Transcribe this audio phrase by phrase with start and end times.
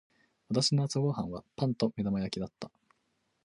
[0.49, 2.71] 私の朝ご飯はパンと目玉焼きだった。